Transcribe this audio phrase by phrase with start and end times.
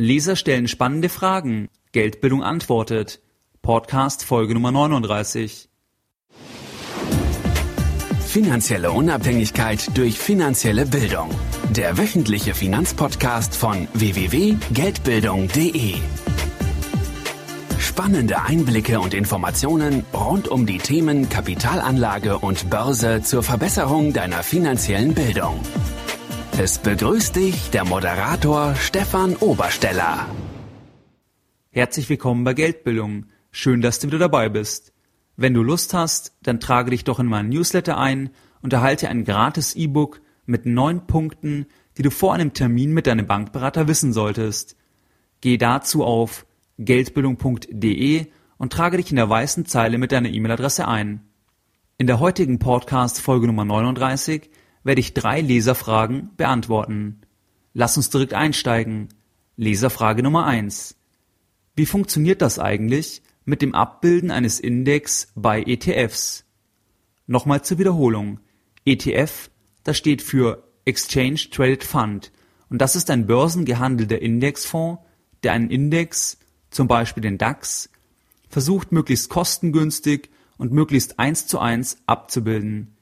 [0.00, 1.68] Leser stellen spannende Fragen.
[1.90, 3.20] Geldbildung antwortet.
[3.62, 5.68] Podcast Folge Nummer 39.
[8.24, 11.30] Finanzielle Unabhängigkeit durch finanzielle Bildung.
[11.70, 15.94] Der wöchentliche Finanzpodcast von www.geldbildung.de.
[17.80, 25.14] Spannende Einblicke und Informationen rund um die Themen Kapitalanlage und Börse zur Verbesserung deiner finanziellen
[25.14, 25.58] Bildung.
[26.60, 30.26] Es begrüßt dich der Moderator Stefan Obersteller.
[31.70, 33.26] Herzlich willkommen bei Geldbildung.
[33.52, 34.92] Schön, dass du wieder dabei bist.
[35.36, 39.22] Wenn du Lust hast, dann trage dich doch in meinen Newsletter ein und erhalte ein
[39.22, 41.66] gratis E-Book mit neun Punkten,
[41.96, 44.74] die du vor einem Termin mit deinem Bankberater wissen solltest.
[45.40, 46.44] Geh dazu auf
[46.80, 51.20] geldbildung.de und trage dich in der weißen Zeile mit deiner E-Mail-Adresse ein.
[51.98, 54.50] In der heutigen Podcast Folge Nummer 39
[54.84, 57.20] werde ich drei Leserfragen beantworten.
[57.74, 59.08] Lass uns direkt einsteigen.
[59.56, 60.96] Leserfrage Nummer eins:
[61.76, 66.44] Wie funktioniert das eigentlich mit dem Abbilden eines Index bei ETFs?
[67.26, 68.40] Nochmal zur Wiederholung.
[68.84, 69.50] ETF,
[69.84, 72.32] das steht für Exchange Traded Fund
[72.70, 75.02] und das ist ein börsengehandelter Indexfonds,
[75.42, 76.38] der einen Index,
[76.70, 77.90] zum Beispiel den DAX,
[78.48, 82.96] versucht möglichst kostengünstig und möglichst eins zu eins abzubilden.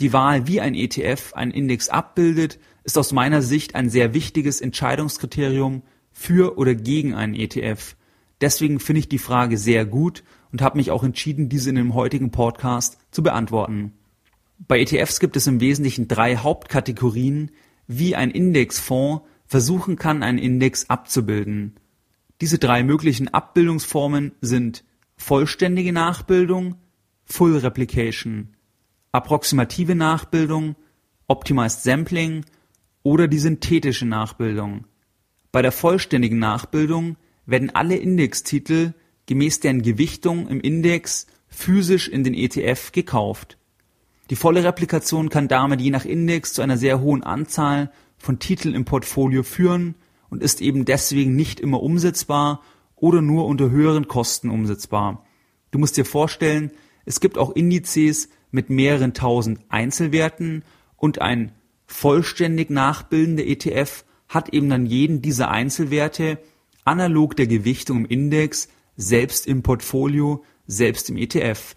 [0.00, 4.62] Die Wahl, wie ein ETF einen Index abbildet, ist aus meiner Sicht ein sehr wichtiges
[4.62, 7.96] Entscheidungskriterium für oder gegen einen ETF.
[8.40, 11.92] Deswegen finde ich die Frage sehr gut und habe mich auch entschieden, diese in dem
[11.92, 13.92] heutigen Podcast zu beantworten.
[14.58, 17.50] Bei ETFs gibt es im Wesentlichen drei Hauptkategorien,
[17.86, 21.74] wie ein Indexfonds versuchen kann, einen Index abzubilden.
[22.40, 24.82] Diese drei möglichen Abbildungsformen sind
[25.18, 26.76] vollständige Nachbildung,
[27.26, 28.54] Full Replication
[29.12, 30.76] approximative Nachbildung,
[31.26, 32.44] Optimized Sampling
[33.02, 34.84] oder die synthetische Nachbildung.
[35.52, 37.16] Bei der vollständigen Nachbildung
[37.46, 38.94] werden alle Indextitel
[39.26, 43.58] gemäß deren Gewichtung im Index physisch in den ETF gekauft.
[44.30, 48.74] Die volle Replikation kann damit je nach Index zu einer sehr hohen Anzahl von Titeln
[48.74, 49.96] im Portfolio führen
[50.28, 52.62] und ist eben deswegen nicht immer umsetzbar
[52.94, 55.24] oder nur unter höheren Kosten umsetzbar.
[55.72, 56.70] Du musst dir vorstellen,
[57.04, 60.64] es gibt auch Indizes, mit mehreren tausend Einzelwerten
[60.96, 61.52] und ein
[61.86, 66.38] vollständig nachbildender ETF hat eben dann jeden dieser Einzelwerte
[66.84, 71.74] analog der Gewichtung im Index selbst im Portfolio, selbst im ETF.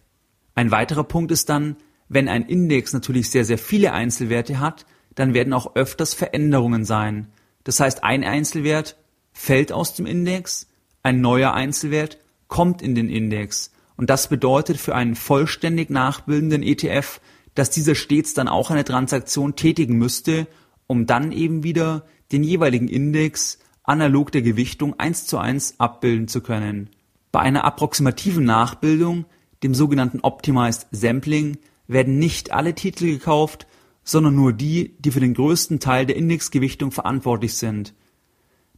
[0.55, 1.77] Ein weiterer Punkt ist dann,
[2.09, 4.85] wenn ein Index natürlich sehr, sehr viele Einzelwerte hat,
[5.15, 7.27] dann werden auch öfters Veränderungen sein.
[7.63, 8.97] Das heißt, ein Einzelwert
[9.31, 10.67] fällt aus dem Index,
[11.01, 13.72] ein neuer Einzelwert kommt in den Index.
[13.95, 17.19] Und das bedeutet für einen vollständig nachbildenden ETF,
[17.55, 20.47] dass dieser stets dann auch eine Transaktion tätigen müsste,
[20.87, 26.41] um dann eben wieder den jeweiligen Index analog der Gewichtung eins zu eins abbilden zu
[26.41, 26.89] können.
[27.31, 29.25] Bei einer approximativen Nachbildung,
[29.61, 33.67] dem sogenannten Optimized Sampling, werden nicht alle Titel gekauft,
[34.03, 37.93] sondern nur die, die für den größten Teil der Indexgewichtung verantwortlich sind.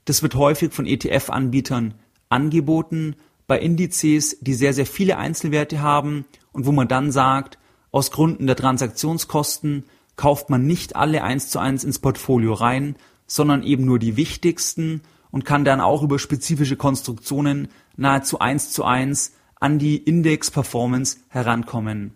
[0.06, 1.96] Das wird häufig von ETF-Anbietern
[2.30, 3.16] angeboten
[3.48, 7.58] bei Indizes, die sehr, sehr viele Einzelwerte haben und wo man dann sagt,
[7.92, 9.86] aus Gründen der Transaktionskosten
[10.16, 12.96] kauft man nicht alle eins zu eins ins Portfolio rein,
[13.28, 15.02] sondern eben nur die wichtigsten
[15.32, 17.68] und kann dann auch über spezifische Konstruktionen
[17.98, 22.14] nahezu eins zu eins an die Index-Performance herankommen.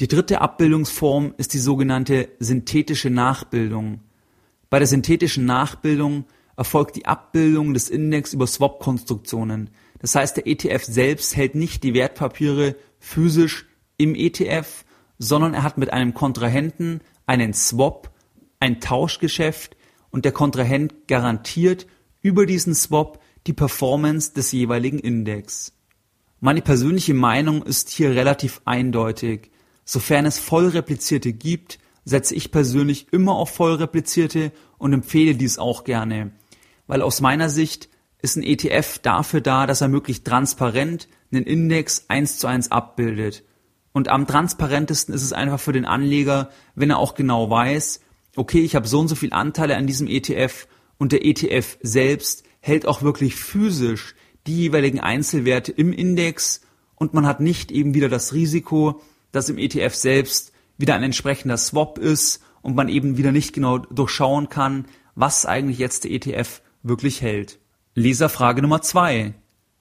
[0.00, 4.00] Die dritte Abbildungsform ist die sogenannte synthetische Nachbildung.
[4.70, 6.24] Bei der synthetischen Nachbildung
[6.56, 9.70] erfolgt die Abbildung des Index über Swap-Konstruktionen.
[10.00, 13.66] Das heißt, der ETF selbst hält nicht die Wertpapiere physisch
[13.96, 14.84] im ETF,
[15.18, 18.10] sondern er hat mit einem Kontrahenten einen Swap,
[18.58, 19.76] ein Tauschgeschäft
[20.10, 21.86] und der Kontrahent garantiert
[22.22, 25.72] über diesen Swap die Performance des jeweiligen Index.
[26.40, 29.50] Meine persönliche Meinung ist hier relativ eindeutig.
[29.84, 36.32] Sofern es vollreplizierte gibt, setze ich persönlich immer auf vollreplizierte und empfehle dies auch gerne.
[36.86, 37.90] Weil aus meiner Sicht
[38.22, 43.44] ist ein ETF dafür da, dass er möglichst transparent einen Index eins zu eins abbildet.
[43.92, 48.00] Und am transparentesten ist es einfach für den Anleger, wenn er auch genau weiß,
[48.36, 50.68] okay, ich habe so und so viel Anteile an diesem ETF
[50.98, 54.14] und der ETF selbst hält auch wirklich physisch
[54.46, 56.60] die jeweiligen Einzelwerte im Index
[56.94, 59.00] und man hat nicht eben wieder das Risiko,
[59.32, 63.78] dass im ETF selbst wieder ein entsprechender Swap ist und man eben wieder nicht genau
[63.78, 67.58] durchschauen kann, was eigentlich jetzt der ETF wirklich hält.
[68.00, 69.34] Leserfrage Nummer zwei: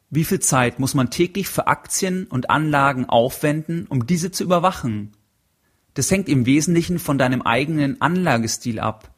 [0.10, 5.14] Wie viel Zeit muss man täglich für Aktien und Anlagen aufwenden, um diese zu überwachen?
[5.94, 9.12] Das hängt im Wesentlichen von deinem eigenen Anlagestil ab.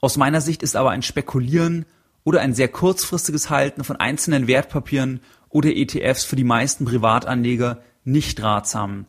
[0.00, 1.86] Aus meiner Sicht ist aber ein Spekulieren
[2.24, 8.42] oder ein sehr kurzfristiges Halten von einzelnen Wertpapieren oder ETFs für die meisten Privatanleger nicht
[8.42, 9.06] ratsam.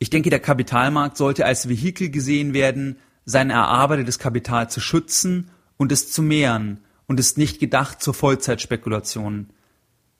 [0.00, 5.92] Ich denke, der Kapitalmarkt sollte als Vehikel gesehen werden, sein erarbeitetes Kapital zu schützen und
[5.92, 9.48] es zu mehren und ist nicht gedacht zur Vollzeitspekulation.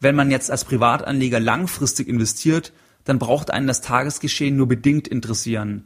[0.00, 2.72] Wenn man jetzt als Privatanleger langfristig investiert,
[3.04, 5.84] dann braucht einen das Tagesgeschehen nur bedingt interessieren.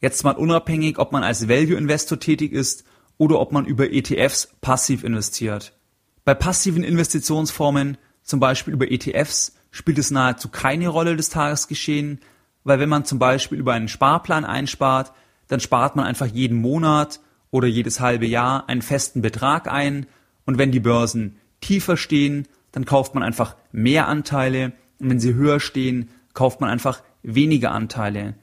[0.00, 2.84] Jetzt mal unabhängig, ob man als Value-Investor tätig ist
[3.16, 5.76] oder ob man über ETFs passiv investiert.
[6.24, 12.20] Bei passiven Investitionsformen, zum Beispiel über ETFs, spielt es nahezu keine Rolle des Tagesgeschehen,
[12.64, 15.12] weil wenn man zum Beispiel über einen Sparplan einspart,
[15.48, 17.20] dann spart man einfach jeden Monat
[17.50, 20.06] oder jedes halbe Jahr einen festen Betrag ein
[20.48, 25.34] und wenn die Börsen tiefer stehen, dann kauft man einfach mehr Anteile und wenn sie
[25.34, 28.34] höher stehen, kauft man einfach weniger Anteile.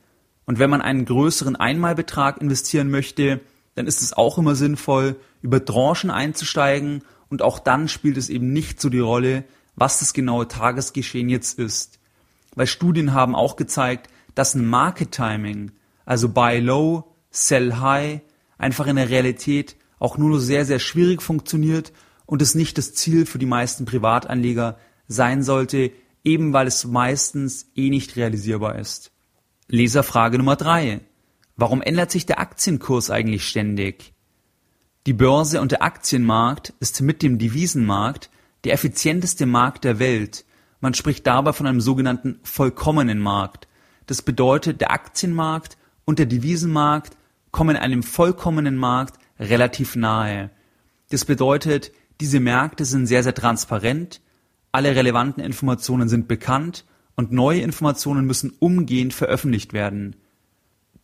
[0.46, 3.42] Und wenn man einen größeren Einmalbetrag investieren möchte,
[3.74, 8.54] dann ist es auch immer sinnvoll, über Tranchen einzusteigen und auch dann spielt es eben
[8.54, 9.44] nicht so die Rolle,
[9.76, 11.98] was das genaue Tagesgeschehen jetzt ist.
[12.54, 15.72] Weil Studien haben auch gezeigt, dass ein Market Timing,
[16.06, 18.22] also Buy Low, Sell High,
[18.60, 21.94] einfach in der Realität auch nur sehr, sehr schwierig funktioniert
[22.26, 24.78] und es nicht das Ziel für die meisten Privatanleger
[25.08, 25.92] sein sollte,
[26.24, 29.12] eben weil es meistens eh nicht realisierbar ist.
[29.68, 31.02] Leserfrage Nummer drei:
[31.56, 34.14] Warum ändert sich der Aktienkurs eigentlich ständig?
[35.06, 38.32] Die Börse und der Aktienmarkt ist mit dem Devisenmarkt
[38.64, 40.46] der effizienteste Markt der Welt.
[40.82, 43.68] Man spricht dabei von einem sogenannten vollkommenen Markt.
[44.08, 47.18] Das bedeutet, der Aktienmarkt und der Devisenmarkt
[47.52, 50.52] kommen einem vollkommenen Markt relativ nahe.
[51.10, 51.92] Das bedeutet,
[52.22, 54.22] diese Märkte sind sehr, sehr transparent,
[54.72, 56.86] alle relevanten Informationen sind bekannt
[57.16, 60.16] und neue Informationen müssen umgehend veröffentlicht werden.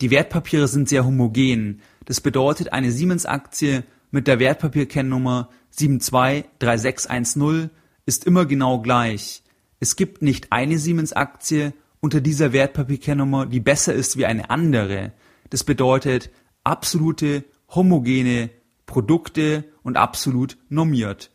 [0.01, 1.81] Die Wertpapiere sind sehr homogen.
[2.05, 7.69] Das bedeutet, eine Siemens-Aktie mit der Wertpapierkennnummer 723610
[8.05, 9.43] ist immer genau gleich.
[9.79, 15.13] Es gibt nicht eine Siemens-Aktie unter dieser Wertpapierkennnummer, die besser ist wie eine andere.
[15.49, 16.31] Das bedeutet
[16.63, 18.49] absolute, homogene
[18.85, 21.31] Produkte und absolut normiert.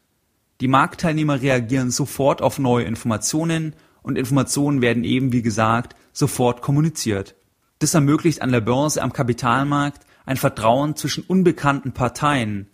[0.60, 7.34] Die Marktteilnehmer reagieren sofort auf neue Informationen und Informationen werden eben, wie gesagt, sofort kommuniziert.
[7.78, 12.68] Das ermöglicht an der Börse am Kapitalmarkt ein Vertrauen zwischen unbekannten Parteien.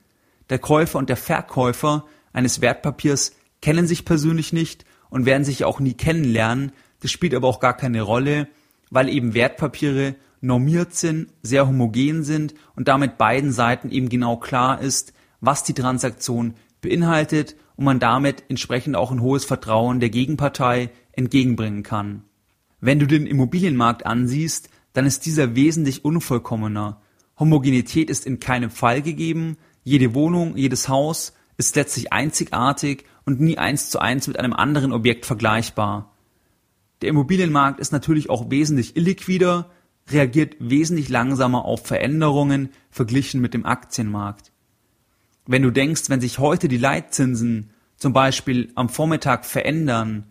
[0.49, 5.81] Der Käufer und der Verkäufer eines Wertpapiers kennen sich persönlich nicht und werden sich auch
[5.81, 6.73] nie kennenlernen.
[7.01, 8.49] Das spielt aber auch gar keine Rolle,
[8.91, 14.81] weil eben Wertpapiere normiert sind, sehr homogen sind und damit beiden Seiten eben genau klar
[14.81, 20.91] ist, was die Transaktion beinhaltet und man damit entsprechend auch ein hohes Vertrauen der Gegenpartei
[21.13, 22.25] entgegenbringen kann.
[22.81, 27.01] Wenn du den Immobilienmarkt ansiehst, dann ist dieser wesentlich unvollkommener.
[27.39, 33.59] Homogenität ist in keinem Fall gegeben, jede Wohnung, jedes Haus ist letztlich einzigartig und nie
[33.59, 36.13] eins zu eins mit einem anderen Objekt vergleichbar.
[37.01, 39.71] Der Immobilienmarkt ist natürlich auch wesentlich illiquider,
[40.13, 44.53] reagiert wesentlich langsamer auf Veränderungen verglichen mit dem Aktienmarkt.
[45.47, 50.25] Wenn du denkst, wenn sich heute die Leitzinsen zum Beispiel am Vormittag verändern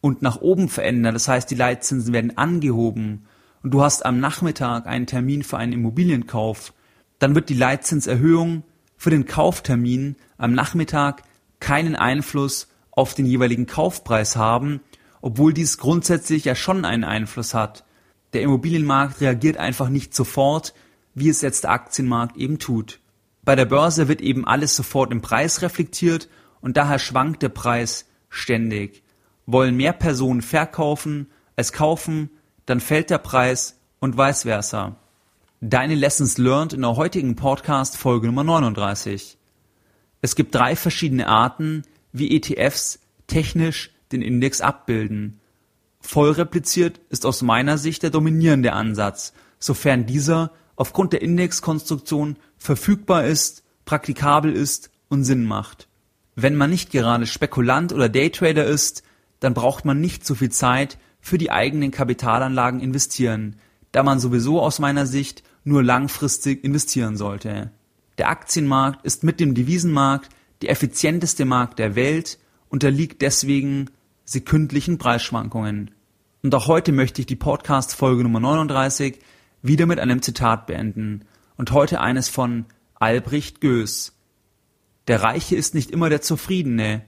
[0.00, 3.26] und nach oben verändern, das heißt die Leitzinsen werden angehoben
[3.62, 6.72] und du hast am Nachmittag einen Termin für einen Immobilienkauf,
[7.18, 8.62] dann wird die Leitzinserhöhung
[8.96, 11.22] für den Kauftermin am Nachmittag
[11.60, 14.80] keinen Einfluss auf den jeweiligen Kaufpreis haben,
[15.20, 17.84] obwohl dies grundsätzlich ja schon einen Einfluss hat.
[18.32, 20.74] Der Immobilienmarkt reagiert einfach nicht sofort,
[21.14, 23.00] wie es jetzt der Aktienmarkt eben tut.
[23.42, 26.28] Bei der Börse wird eben alles sofort im Preis reflektiert
[26.60, 29.02] und daher schwankt der Preis ständig.
[29.46, 32.30] Wollen mehr Personen verkaufen als kaufen,
[32.66, 34.96] dann fällt der Preis und vice versa.
[35.60, 39.38] Deine Lessons learned in der heutigen Podcast Folge Nummer 39.
[40.20, 45.40] Es gibt drei verschiedene Arten, wie ETFs technisch den Index abbilden.
[46.06, 53.24] Voll repliziert ist aus meiner Sicht der dominierende Ansatz, sofern dieser aufgrund der Indexkonstruktion verfügbar
[53.24, 55.88] ist, praktikabel ist und Sinn macht.
[56.36, 59.02] Wenn man nicht gerade Spekulant oder Daytrader ist,
[59.40, 63.56] dann braucht man nicht so viel Zeit für die eigenen Kapitalanlagen investieren,
[63.90, 67.72] da man sowieso aus meiner Sicht nur langfristig investieren sollte.
[68.18, 70.28] Der Aktienmarkt ist mit dem Devisenmarkt
[70.62, 73.90] der effizienteste Markt der Welt, unterliegt deswegen
[74.24, 75.90] sekündlichen Preisschwankungen.
[76.46, 79.18] Und auch heute möchte ich die Podcast-Folge Nummer 39
[79.62, 81.24] wieder mit einem Zitat beenden.
[81.56, 84.12] Und heute eines von Albrecht Goes.
[85.08, 87.02] Der Reiche ist nicht immer der Zufriedene,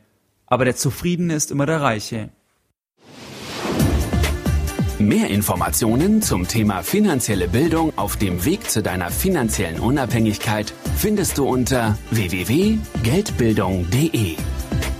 [0.47, 2.31] aber der Zufriedene ist immer der Reiche.
[4.99, 11.47] Mehr Informationen zum Thema finanzielle Bildung auf dem Weg zu deiner finanziellen Unabhängigkeit findest du
[11.47, 14.35] unter www.geldbildung.de.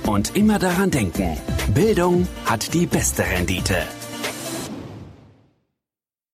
[0.07, 1.37] Und immer daran denken,
[1.75, 3.79] Bildung hat die beste Rendite.